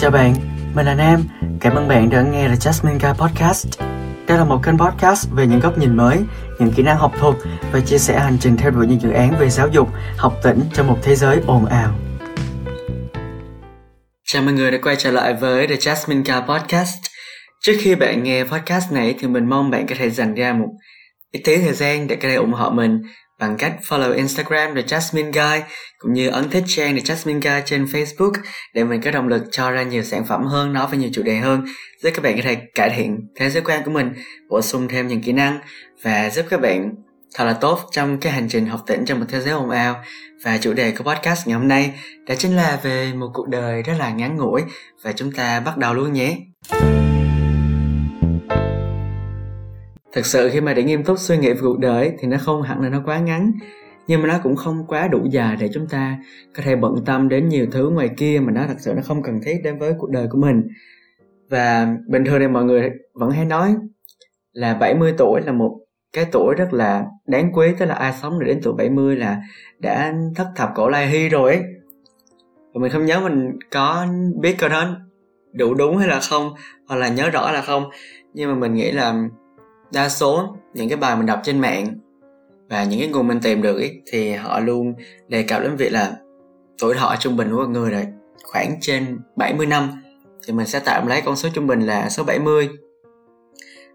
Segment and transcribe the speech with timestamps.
[0.00, 0.34] Chào bạn,
[0.74, 1.24] mình là Nam.
[1.60, 3.80] Cảm ơn bạn đã nghe The Jasmine Guy Podcast.
[4.26, 6.18] Đây là một kênh podcast về những góc nhìn mới,
[6.58, 7.36] những kỹ năng học thuật
[7.72, 10.60] và chia sẻ hành trình theo đuổi những dự án về giáo dục, học tỉnh
[10.74, 11.94] trong một thế giới ồn ào.
[14.24, 16.98] Chào mọi người đã quay trở lại với The Jasmine Guy Podcast.
[17.62, 20.68] Trước khi bạn nghe podcast này thì mình mong bạn có thể dành ra một
[21.32, 23.02] ít tí thời gian để có thể ủng hộ mình
[23.38, 25.64] bằng cách follow Instagram The Jasmine Guy,
[25.98, 28.32] cũng như ấn thích trang The Jasmine Guy trên Facebook
[28.74, 31.22] để mình có động lực cho ra nhiều sản phẩm hơn, nói về nhiều chủ
[31.22, 31.64] đề hơn.
[32.02, 34.12] Giúp các bạn có thể cải thiện thế giới quan của mình,
[34.48, 35.58] bổ sung thêm những kỹ năng
[36.02, 36.94] và giúp các bạn
[37.34, 40.02] thật là tốt trong cái hành trình học tỉnh trong một thế giới ồn ào.
[40.44, 41.92] Và chủ đề của podcast ngày hôm nay
[42.26, 44.62] đó chính là về một cuộc đời rất là ngắn ngủi
[45.02, 46.36] và chúng ta bắt đầu luôn nhé
[50.12, 52.62] thực sự khi mà để nghiêm túc suy nghĩ về cuộc đời thì nó không
[52.62, 53.52] hẳn là nó quá ngắn,
[54.06, 56.18] nhưng mà nó cũng không quá đủ dài để chúng ta
[56.56, 59.22] có thể bận tâm đến nhiều thứ ngoài kia mà nó thật sự nó không
[59.22, 60.68] cần thiết đến với cuộc đời của mình.
[61.50, 63.74] Và bình thường thì mọi người vẫn hay nói
[64.52, 65.78] là 70 tuổi là một
[66.12, 69.42] cái tuổi rất là đáng quý, tức là ai sống được đến tuổi 70 là
[69.78, 71.62] đã thất thập cổ lai hy rồi ấy.
[72.74, 74.06] Và mình không nhớ mình có
[74.40, 74.96] biết câu đó
[75.52, 76.54] đủ đúng hay là không,
[76.88, 77.90] hoặc là nhớ rõ là không,
[78.34, 79.14] nhưng mà mình nghĩ là
[79.92, 81.86] đa số những cái bài mình đọc trên mạng
[82.68, 84.94] và những cái nguồn mình tìm được ý, thì họ luôn
[85.28, 86.12] đề cập đến việc là
[86.78, 88.04] tuổi thọ trung bình của một người là
[88.42, 90.02] khoảng trên 70 năm
[90.46, 92.68] thì mình sẽ tạm lấy con số trung bình là số 70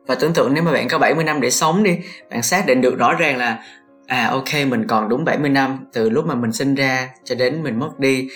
[0.07, 1.97] và tưởng tượng nếu mà bạn có 70 năm để sống đi
[2.29, 3.63] bạn xác định được rõ ràng là
[4.07, 7.63] à ok mình còn đúng 70 năm từ lúc mà mình sinh ra cho đến
[7.63, 8.27] mình mất đi.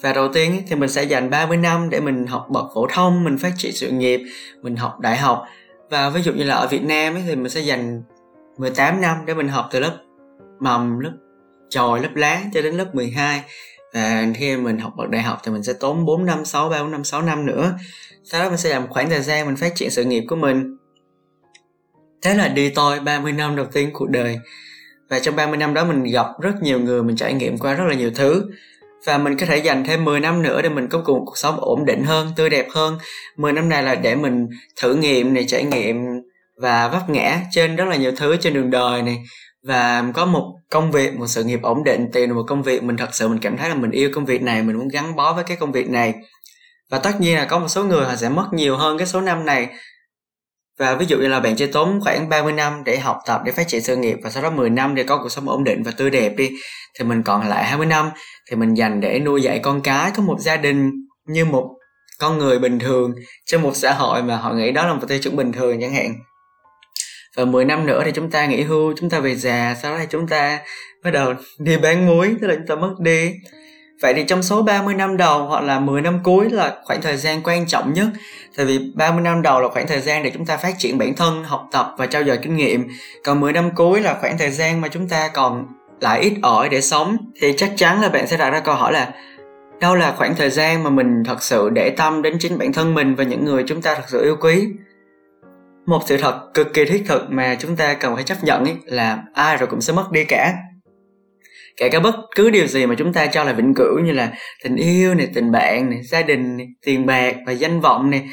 [0.00, 3.24] Và đầu tiên thì mình sẽ dành 30 năm để mình học bậc phổ thông
[3.24, 4.20] mình phát triển sự nghiệp
[4.62, 5.44] mình học đại học
[5.92, 8.02] và ví dụ như là ở Việt Nam ấy, thì mình sẽ dành
[8.58, 9.98] 18 năm để mình học từ lớp
[10.60, 11.12] mầm lớp
[11.70, 13.42] trồi lớp lá cho đến lớp 12
[13.94, 16.82] và khi mình học bậc đại học thì mình sẽ tốn 4 năm 6 3
[16.82, 17.74] 4 năm 6 năm nữa.
[18.24, 20.76] Sau đó mình sẽ làm khoảng thời gian mình phát triển sự nghiệp của mình.
[22.22, 24.38] Thế là đi tôi 30 năm đầu tiên cuộc đời.
[25.08, 27.84] Và trong 30 năm đó mình gặp rất nhiều người mình trải nghiệm qua rất
[27.88, 28.44] là nhiều thứ
[29.06, 31.60] và mình có thể dành thêm 10 năm nữa để mình có một cuộc sống
[31.60, 32.98] ổn định hơn, tươi đẹp hơn.
[33.36, 34.48] 10 năm này là để mình
[34.80, 35.96] thử nghiệm này, trải nghiệm
[36.56, 39.22] và vấp ngã trên rất là nhiều thứ trên đường đời này
[39.62, 42.82] và có một công việc, một sự nghiệp ổn định, tìm được một công việc
[42.82, 45.16] mình thật sự mình cảm thấy là mình yêu công việc này, mình muốn gắn
[45.16, 46.14] bó với cái công việc này.
[46.90, 49.20] Và tất nhiên là có một số người họ sẽ mất nhiều hơn cái số
[49.20, 49.68] năm này
[50.82, 53.52] và ví dụ như là bạn chỉ tốn khoảng 30 năm để học tập, để
[53.52, 55.82] phát triển sự nghiệp, và sau đó 10 năm để có cuộc sống ổn định
[55.82, 56.50] và tươi đẹp đi,
[56.98, 58.10] thì mình còn lại 20 năm
[58.50, 60.90] thì mình dành để nuôi dạy con cái có một gia đình
[61.26, 61.70] như một
[62.18, 63.14] con người bình thường
[63.46, 65.94] trong một xã hội mà họ nghĩ đó là một tiêu chuẩn bình thường chẳng
[65.94, 66.14] hạn.
[67.36, 69.98] Và 10 năm nữa thì chúng ta nghỉ hưu, chúng ta về già, sau đó
[70.00, 70.60] thì chúng ta
[71.04, 73.32] bắt đầu đi bán muối, tức là chúng ta mất đi.
[74.02, 77.16] Vậy thì trong số 30 năm đầu hoặc là 10 năm cuối là khoảng thời
[77.16, 78.06] gian quan trọng nhất.
[78.56, 81.14] Tại vì 30 năm đầu là khoảng thời gian để chúng ta phát triển bản
[81.14, 82.88] thân, học tập và trao dồi kinh nghiệm.
[83.24, 85.66] Còn 10 năm cuối là khoảng thời gian mà chúng ta còn
[86.00, 87.16] lại ít ỏi để sống.
[87.40, 89.12] Thì chắc chắn là bạn sẽ đặt ra câu hỏi là
[89.82, 92.94] Đâu là khoảng thời gian mà mình thật sự để tâm đến chính bản thân
[92.94, 94.68] mình và những người chúng ta thật sự yêu quý?
[95.86, 98.76] Một sự thật cực kỳ thiết thực mà chúng ta cần phải chấp nhận ấy
[98.84, 100.54] là ai rồi cũng sẽ mất đi cả
[101.76, 104.32] kể cả bất cứ điều gì mà chúng ta cho là vĩnh cửu như là
[104.64, 108.28] tình yêu này, tình bạn này, gia đình này, tiền bạc và danh vọng này.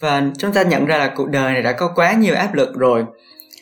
[0.00, 2.74] Và chúng ta nhận ra là cuộc đời này đã có quá nhiều áp lực
[2.74, 3.04] rồi.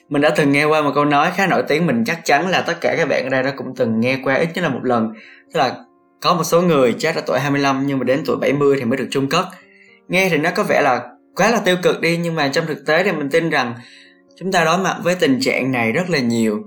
[0.09, 2.61] Mình đã từng nghe qua một câu nói khá nổi tiếng, mình chắc chắn là
[2.61, 4.81] tất cả các bạn ở đây đã cũng từng nghe qua ít nhất là một
[4.83, 5.13] lần.
[5.53, 5.77] Tức là
[6.21, 8.97] có một số người chết ở tuổi 25 nhưng mà đến tuổi 70 thì mới
[8.97, 9.47] được chung cất.
[10.09, 11.03] Nghe thì nó có vẻ là
[11.37, 13.75] quá là tiêu cực đi, nhưng mà trong thực tế thì mình tin rằng
[14.37, 16.63] chúng ta đối mặt với tình trạng này rất là nhiều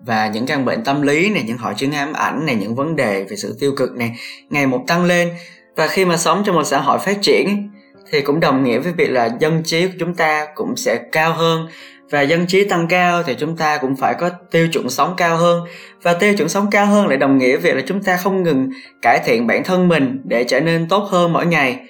[0.00, 2.96] và những căn bệnh tâm lý này, những hội chứng ám ảnh này, những vấn
[2.96, 4.12] đề về sự tiêu cực này,
[4.50, 5.28] ngày một tăng lên.
[5.76, 7.70] Và khi mà sống trong một xã hội phát triển,
[8.10, 11.32] thì cũng đồng nghĩa với việc là dân trí của chúng ta cũng sẽ cao
[11.32, 11.66] hơn.
[12.10, 15.36] Và dân trí tăng cao thì chúng ta cũng phải có tiêu chuẩn sống cao
[15.36, 15.64] hơn.
[16.02, 18.70] Và tiêu chuẩn sống cao hơn lại đồng nghĩa việc là chúng ta không ngừng
[19.02, 21.80] cải thiện bản thân mình để trở nên tốt hơn mỗi ngày.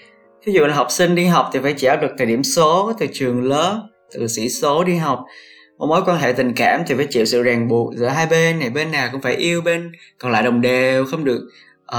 [0.46, 3.06] Ví dụ là học sinh đi học thì phải trả được từ điểm số, từ
[3.12, 3.82] trường lớp,
[4.14, 5.24] từ sĩ số đi học
[5.78, 8.58] một mối quan hệ tình cảm thì phải chịu sự ràng buộc giữa hai bên
[8.58, 11.48] này bên nào cũng phải yêu bên còn lại đồng đều không được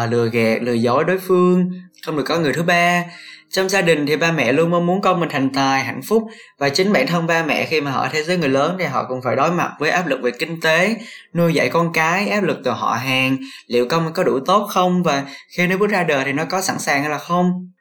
[0.04, 1.72] uh, lừa gạt lừa dối đối phương
[2.06, 3.04] không được có người thứ ba.
[3.50, 6.24] Trong gia đình thì ba mẹ luôn mong muốn con mình thành tài hạnh phúc
[6.58, 8.86] và chính bản thân ba mẹ khi mà họ ở thế giới người lớn thì
[8.86, 10.96] họ cũng phải đối mặt với áp lực về kinh tế
[11.34, 13.38] nuôi dạy con cái áp lực từ họ hàng.
[13.68, 15.24] Liệu con mình có đủ tốt không và
[15.58, 17.72] khi nó bước ra đời thì nó có sẵn sàng hay là không?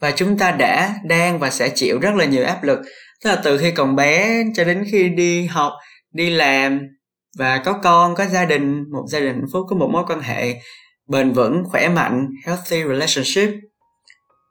[0.00, 2.78] Và chúng ta đã đang và sẽ chịu rất là nhiều áp lực
[3.24, 5.72] tức là từ khi còn bé cho đến khi đi học,
[6.12, 6.80] đi làm
[7.38, 10.20] và có con, có gia đình, một gia đình hạnh phúc có một mối quan
[10.20, 10.54] hệ
[11.08, 13.54] bền vững, khỏe mạnh, healthy relationship.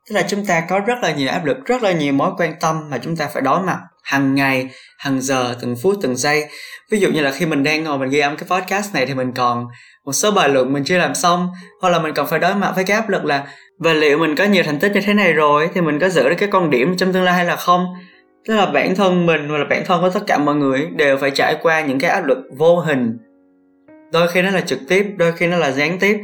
[0.09, 2.53] Tức là chúng ta có rất là nhiều áp lực, rất là nhiều mối quan
[2.59, 6.45] tâm mà chúng ta phải đối mặt hàng ngày, hàng giờ, từng phút, từng giây.
[6.91, 9.13] Ví dụ như là khi mình đang ngồi mình ghi âm cái podcast này thì
[9.13, 9.67] mình còn
[10.05, 12.71] một số bài luận mình chưa làm xong, hoặc là mình còn phải đối mặt
[12.75, 13.47] với cái áp lực là,
[13.79, 15.69] và liệu mình có nhiều thành tích như thế này rồi?
[15.73, 17.85] Thì mình có giữ được cái con điểm trong tương lai hay là không?
[18.45, 21.17] Tức là bản thân mình hoặc là bản thân của tất cả mọi người đều
[21.17, 23.17] phải trải qua những cái áp lực vô hình.
[24.11, 26.17] Đôi khi nó là trực tiếp đôi khi nó là gián tiếp.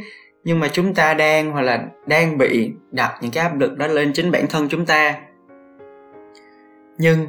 [0.44, 3.86] Nhưng mà chúng ta đang hoặc là đang bị đặt những cái áp lực đó
[3.86, 5.14] lên chính bản thân chúng ta.
[6.98, 7.26] Nhưng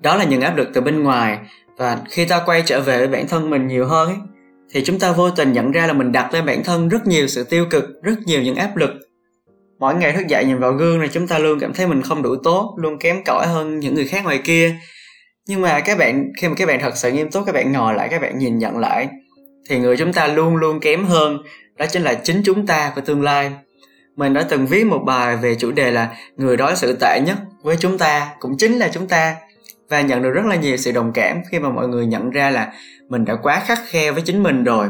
[0.00, 1.38] đó là những áp lực từ bên ngoài.
[1.76, 4.18] Và khi ta quay trở về với bản thân mình nhiều hơn ấy,
[4.72, 7.26] thì chúng ta vô tình nhận ra là mình đặt lên bản thân rất nhiều
[7.26, 8.90] sự tiêu cực rất nhiều những áp lực
[9.80, 12.22] mỗi ngày thức dậy nhìn vào gương này, chúng ta luôn cảm thấy mình không
[12.22, 14.74] đủ tốt, luôn kém cỏi hơn những người khác ngoài kia.
[15.46, 17.94] Nhưng mà các bạn, khi mà các bạn thật sự nghiêm túc, các bạn ngồi
[17.94, 19.08] lại, các bạn nhìn nhận lại,
[19.68, 21.38] thì người chúng ta luôn luôn kém hơn.
[21.76, 23.52] Đó chính là chính chúng ta của tương lai.
[24.16, 27.36] Mình đã từng viết một bài về chủ đề là người đối xử tệ nhất
[27.62, 29.36] với chúng ta cũng chính là chúng ta.
[29.88, 32.50] Và nhận được rất là nhiều sự đồng cảm khi mà mọi người nhận ra
[32.50, 32.72] là
[33.08, 34.88] mình đã quá khắc khe với chính mình rồi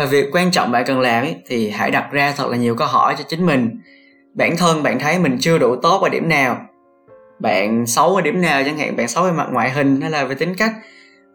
[0.00, 2.74] và việc quan trọng bạn cần làm ấy, thì hãy đặt ra thật là nhiều
[2.74, 3.80] câu hỏi cho chính mình.
[4.34, 6.60] Bản thân bạn thấy mình chưa đủ tốt ở điểm nào?
[7.38, 8.96] Bạn xấu ở điểm nào chẳng hạn?
[8.96, 10.72] Bạn xấu về mặt ngoại hình hay là về tính cách?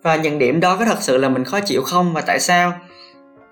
[0.03, 2.73] Và những điểm đó có thật sự là mình khó chịu không và tại sao?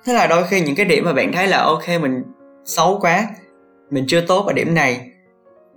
[0.05, 2.23] Thế là đôi khi những cái điểm mà bạn thấy là ok mình
[2.65, 3.27] xấu quá
[3.91, 5.11] mình chưa tốt ở điểm này.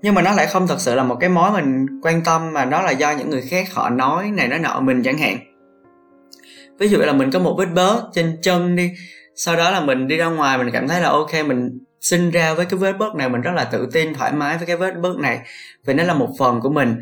[0.02, 2.64] Nhưng mà nó lại không thật sự là một cái mối mình quan tâm mà
[2.64, 5.38] nó là do những người khác họ nói này nói nọ mình chẳng hạn.
[6.78, 8.90] Ví dụ là mình có một vết bớt trên chân đi
[9.36, 12.54] sau đó là mình đi ra ngoài, mình cảm thấy là ok, mình sinh ra
[12.54, 14.94] với cái vết bớt này, mình rất là tự tin, thoải mái với cái vết
[15.00, 15.38] bớt này.
[15.86, 16.96] Vì nó là một phần của mình.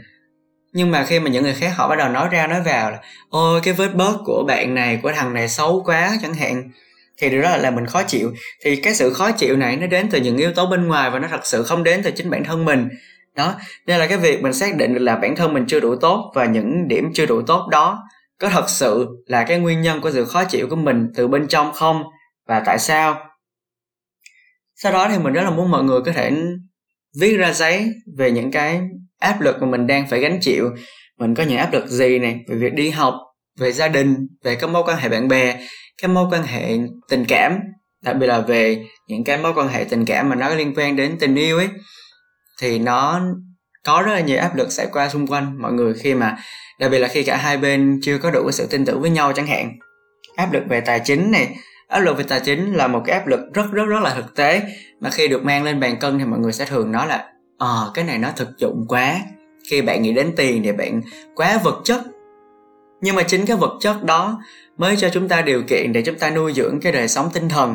[0.72, 2.98] Nhưng mà khi mà những người khác họ bắt đầu nói ra, nói vào là,
[3.28, 6.70] ôi, cái vết bớt của bạn này, của thằng này xấu quá chẳng hạn,
[7.18, 8.32] thì điều đó là mình khó chịu.
[8.64, 11.18] Thì cái sự khó chịu này nó đến từ những yếu tố bên ngoài và
[11.18, 12.88] nó thật sự không đến từ chính bản thân mình.
[13.36, 13.54] Đó,
[13.86, 16.32] nên là cái việc mình xác định được là bản thân mình chưa đủ tốt
[16.34, 18.02] và những điểm chưa đủ tốt đó
[18.40, 21.46] có thật sự là cái nguyên nhân của sự khó chịu của mình từ bên
[21.48, 22.02] trong không?
[22.46, 23.20] Và tại sao?
[24.76, 26.32] Sau đó thì mình rất là muốn mọi người có thể
[27.20, 28.80] viết ra giấy về những cái
[29.20, 30.70] áp lực mà mình đang phải gánh chịu.
[31.18, 33.14] Mình có những áp lực gì này về việc đi học,
[33.58, 35.66] về gia đình, về các mối quan hệ bạn bè,
[36.02, 37.58] các mối quan hệ tình cảm,
[38.02, 40.96] đặc biệt là về những cái mối quan hệ tình cảm mà nó liên quan
[40.96, 41.68] đến tình yêu ấy,
[42.60, 43.20] thì nó
[43.84, 46.36] có rất là nhiều áp lực xảy qua xung quanh mọi người khi mà,
[46.78, 49.32] đặc biệt là khi cả hai bên chưa có đủ sự tin tưởng với nhau
[49.32, 49.72] chẳng hạn.
[50.36, 51.56] Áp lực về tài chính này
[51.94, 54.34] áp lực về tài chính là một cái áp lực rất rất rất là thực
[54.36, 54.62] tế.
[55.00, 57.84] Mà khi được mang lên bàn cân thì mọi người sẽ thường nói là ờ
[57.86, 59.16] à, cái này nó thực dụng quá.
[59.70, 61.00] Khi bạn nghĩ đến tiền thì bạn
[61.34, 62.00] quá vật chất.
[63.00, 64.42] Nhưng mà chính cái vật chất đó
[64.76, 67.48] mới cho chúng ta điều kiện để chúng ta nuôi dưỡng cái đời sống tinh
[67.48, 67.74] thần.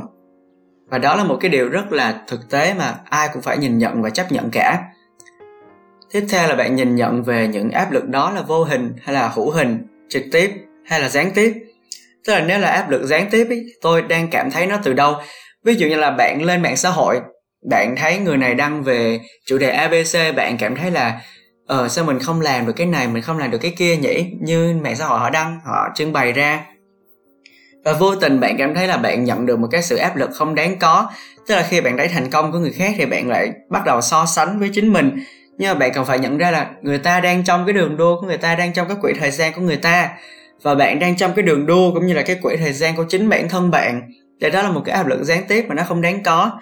[0.90, 3.78] Và đó là một cái điều rất là thực tế mà ai cũng phải nhìn
[3.78, 4.84] nhận và chấp nhận cả.
[6.12, 9.16] Tiếp theo là bạn nhìn nhận về những áp lực đó là vô hình hay
[9.16, 10.52] là hữu hình trực tiếp
[10.86, 11.69] hay là gián tiếp
[12.30, 14.94] tức là nếu là áp lực gián tiếp ý, tôi đang cảm thấy nó từ
[14.94, 15.16] đâu?
[15.66, 17.20] Ví dụ như là bạn lên mạng xã hội
[17.70, 21.22] bạn thấy người này đăng về chủ đề abc bạn cảm thấy là
[21.68, 24.26] ờ sao mình không làm được cái này mình không làm được cái kia nhỉ?
[24.42, 26.66] Như mạng xã hội họ đăng họ trưng bày ra.
[27.86, 30.30] Và vô tình bạn cảm thấy là bạn nhận được một cái sự áp lực
[30.34, 31.12] không đáng có.
[31.48, 34.02] Tức là khi bạn thấy thành công của người khác thì bạn lại bắt đầu
[34.02, 35.20] so sánh với chính mình.
[35.58, 38.22] Nhưng mà bạn cần phải nhận ra là người ta đang trong cái đường đua
[38.22, 40.10] của người ta đang trong cái quỹ thời gian của người ta
[40.62, 43.06] và bạn đang trong cái đường đua cũng như là cái quỹ thời gian của
[43.10, 44.02] chính bản thân bạn.
[44.40, 46.60] Để đó là một cái áp lực gián tiếp mà nó không đáng có.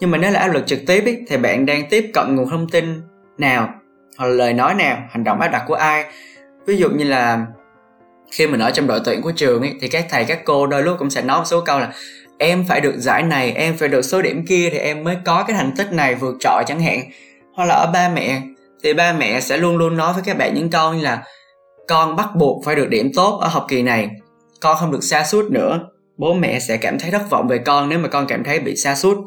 [0.00, 2.50] Nhưng mà nếu là áp lực trực tiếp ý, thì bạn đang tiếp cận nguồn
[2.50, 3.02] thông tin
[3.38, 3.68] nào
[4.18, 6.04] hoặc là lời nói nào hành động áp đặt của ai.
[6.66, 7.46] Ví dụ như là
[8.32, 10.82] khi mình ở trong đội tuyển của trường ấy, thì các thầy các cô đôi
[10.82, 11.92] lúc cũng sẽ nói một số câu là
[12.38, 15.44] em phải được giải này em phải được số điểm kia thì em mới có
[15.48, 17.00] cái thành tích này vượt trội chẳng hạn.
[17.54, 18.40] Hoặc là ở ba mẹ
[18.82, 21.22] thì ba mẹ sẽ luôn luôn nói với các bạn những câu như là
[21.90, 24.10] con bắt buộc phải được điểm tốt ở học kỳ này.
[24.60, 25.80] Con không được xa suốt nữa.
[26.16, 28.76] Bố mẹ sẽ cảm thấy thất vọng về con nếu mà con cảm thấy bị
[28.76, 29.18] xa suốt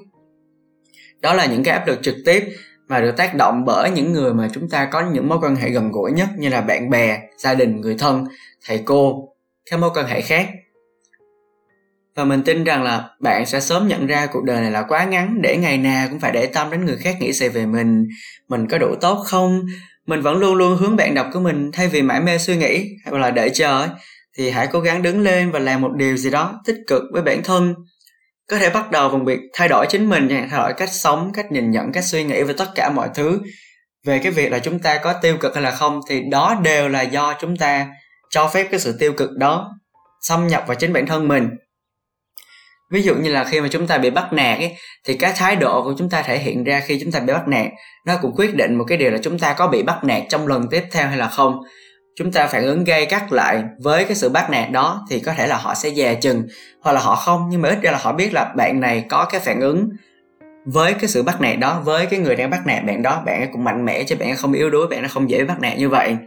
[1.24, 2.44] đó là những cái áp lực trực tiếp
[2.88, 5.70] mà được tác động bởi những người mà chúng ta có những mối quan hệ
[5.70, 8.26] gần gũi nhất như là bạn bè, gia đình, người thân,
[8.66, 9.30] thầy cô,
[9.72, 10.50] các mối quan hệ khác.
[12.16, 15.06] Và mình tin rằng là bạn sẽ sớm nhận ra cuộc đời này là quá
[15.06, 18.08] ngắn, để ngày nào cũng phải để tâm đến người khác nghĩ gì về mình.
[18.48, 19.62] Mình có đủ tốt không?
[20.06, 22.90] Mình vẫn luôn luôn hướng bạn đọc của mình thay vì mãi mê suy nghĩ
[23.06, 23.88] hoặc là đợi chờ
[24.38, 27.22] thì hãy cố gắng đứng lên và làm một điều gì đó tích cực với
[27.22, 27.76] bản thân.
[28.50, 31.52] Có thể bắt đầu bằng việc thay đổi chính mình thay đổi cách sống, cách
[31.52, 33.40] nhìn nhận, cách suy nghĩ về tất cả mọi thứ.
[34.06, 36.90] Về cái việc là chúng ta có tiêu cực hay là không thì đó đều
[36.90, 37.88] là do chúng ta
[38.30, 39.72] cho phép cái sự tiêu cực đó
[40.22, 41.50] xâm nhập vào chính bản thân mình
[42.94, 45.56] ví dụ như là khi mà chúng ta bị bắt nạt ấy, thì cái thái
[45.56, 47.66] độ của chúng ta thể hiện ra khi chúng ta bị bắt nạt,
[48.06, 50.48] nó cũng quyết định một cái điều là chúng ta có bị bắt nạt trong
[50.48, 51.62] lần tiếp theo hay là không.
[52.16, 55.34] Chúng ta phản ứng gây gắt lại với cái sự bắt nạt đó thì có
[55.34, 56.44] thể là họ sẽ dè chừng
[56.82, 59.26] hoặc là họ không, nhưng mà ít ra là họ biết là bạn này có
[59.32, 59.90] cái phản ứng
[60.66, 63.50] với cái sự bắt nạt đó, với cái người đang bắt nạt bạn đó, bạn
[63.54, 65.90] cũng mạnh mẽ chứ bạn không yếu đuối, bạn nó không dễ bắt nạt như
[65.90, 66.18] vậy.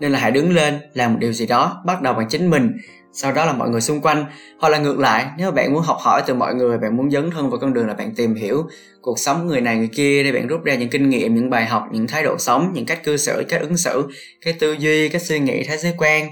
[0.00, 2.72] Nên là hãy đứng lên, làm một điều gì đó, bắt đầu bằng chính mình
[3.16, 4.24] sau đó là mọi người xung quanh.
[4.60, 7.30] Hoặc là ngược lại, nếu bạn muốn học hỏi từ mọi người, bạn muốn dấn
[7.30, 8.62] thân vào con đường là bạn tìm hiểu
[9.02, 11.66] cuộc sống người này người kia để bạn rút ra những kinh nghiệm, những bài
[11.66, 14.08] học, những thái độ sống, những cách cư xử, cách ứng xử,
[14.44, 16.28] cái tư duy cách suy nghĩ, thế giới quan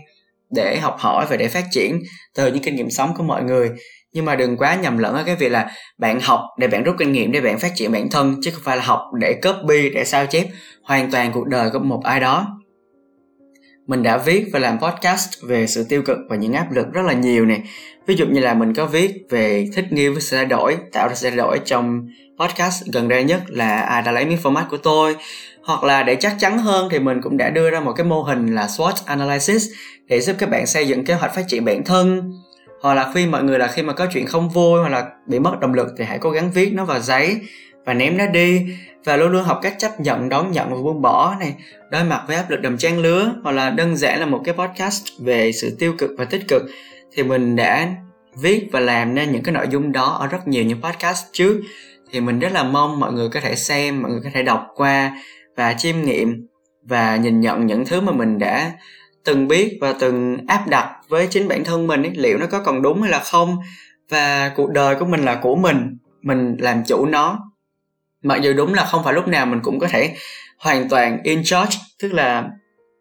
[0.51, 2.03] để học hỏi và để phát triển
[2.35, 3.71] từ những kinh nghiệm sống của mọi người.
[4.13, 6.95] Nhưng mà đừng quá nhầm lẫn ở cái việc là bạn học để bạn rút
[6.99, 9.91] kinh nghiệm, để bạn phát triển bản thân, chứ không phải là học để copy,
[9.91, 10.47] để sao chép
[10.83, 12.61] hoàn toàn cuộc đời của một ai đó
[13.87, 17.03] mình đã viết và làm podcast về sự tiêu cực và những áp lực rất
[17.03, 17.63] là nhiều này.
[18.07, 21.09] ví dụ như là mình có viết về thích nghi với sự thay đổi, tạo
[21.09, 24.69] ra sự thay đổi trong podcast gần đây nhất là ai đã lấy miếng format
[24.71, 25.17] của tôi.
[25.63, 28.23] Hoặc là để chắc chắn hơn thì mình cũng đã đưa ra một cái mô
[28.23, 29.67] hình là SWOT analysis
[30.09, 32.33] để giúp các bạn xây dựng kế hoạch phát triển bản thân.
[32.83, 35.39] Hoặc là khi mọi người là khi mà có chuyện không vui hoặc là bị
[35.39, 37.41] mất động lực thì hãy cố gắng viết nó vào giấy
[37.85, 38.67] và ném nó đi
[39.05, 41.55] và luôn luôn học cách chấp nhận đón nhận và buông bỏ này.
[41.91, 44.55] Đối mặt với áp lực đồng trang lứa hoặc là đơn giản là một cái
[44.55, 46.63] podcast về sự tiêu cực và tích cực
[47.13, 47.89] thì mình đã
[48.41, 51.61] viết và làm nên những cái nội dung đó ở rất nhiều những podcast trước.
[52.13, 54.67] Thì mình rất là mong mọi người có thể xem mọi người có thể đọc
[54.75, 55.17] qua
[55.57, 56.47] và chiêm nghiệm
[56.83, 58.73] và nhìn nhận những thứ mà mình đã
[59.25, 62.61] từng biết và từng áp đặt với chính bản thân mình ấy, liệu nó có
[62.61, 63.57] còn đúng hay là không.
[64.11, 67.39] Và cuộc đời của mình là của mình mình làm chủ nó
[68.25, 70.15] mặc dù đúng là không phải lúc nào mình cũng có thể
[70.59, 72.45] hoàn toàn in charge, tức là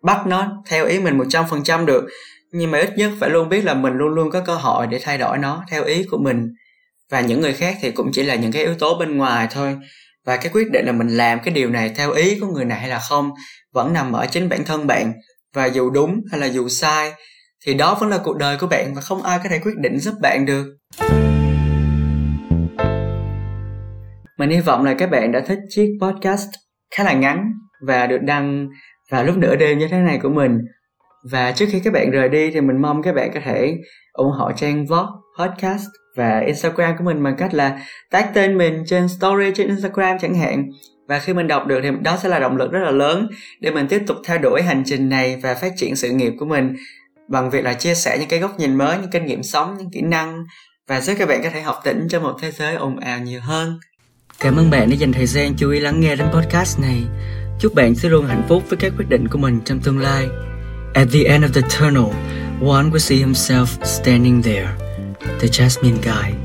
[0.03, 2.03] bắt nó theo ý mình một trăm phần trăm được,
[2.51, 4.99] nhưng mà ít nhất phải luôn biết là mình luôn luôn có cơ hội để
[5.03, 6.53] thay đổi nó theo ý của mình.
[7.11, 9.77] Và những người khác thì cũng chỉ là những cái yếu tố bên ngoài thôi.
[10.25, 12.79] Và cái quyết định là mình làm cái điều này theo ý của người này
[12.79, 13.31] hay là không
[13.73, 15.13] vẫn nằm ở chính bản thân bạn.
[15.53, 17.13] Và dù đúng hay là dù sai
[17.65, 19.99] thì đó vẫn là cuộc đời của bạn và không ai có thể quyết định
[19.99, 20.65] giúp bạn được
[24.43, 26.49] mình hy vọng là các bạn đã thích chiếc podcast
[26.95, 27.51] khá là ngắn
[27.87, 28.67] và được đăng
[29.11, 30.59] vào lúc nửa đêm như thế này của mình.
[31.31, 33.77] Và trước khi các bạn rời đi thì mình mong các bạn có thể
[34.13, 35.05] ủng hộ trang vlog,
[35.39, 35.85] podcast
[36.15, 37.79] và instagram của mình bằng cách là
[38.11, 40.65] tag tên mình trên story trên instagram chẳng hạn.
[41.07, 43.27] Và khi mình đọc được thì đó sẽ là động lực rất là lớn
[43.59, 46.45] để mình tiếp tục theo đuổi hành trình này và phát triển sự nghiệp của
[46.45, 46.73] mình
[47.27, 49.91] bằng việc là chia sẻ những cái góc nhìn mới, những kinh nghiệm sống, những
[49.93, 50.43] kỹ năng
[50.87, 53.41] và giúp các bạn có thể học tỉnh cho một thế giới ồn ào nhiều
[53.43, 53.79] hơn
[54.39, 57.03] cảm ơn bạn đã dành thời gian chú ý lắng nghe đến podcast này.
[57.59, 60.27] Chúc bạn sẽ luôn hạnh phúc với các quyết định của mình trong tương lai.
[60.93, 62.13] At the end of the tunnel,
[62.61, 64.69] one will see himself standing there,
[65.39, 66.42] the jasmine guy.